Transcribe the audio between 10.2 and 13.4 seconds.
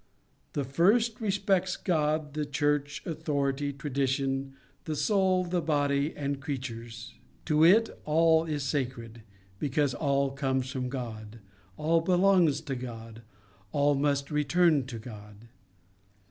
comes from God, all belongs to God,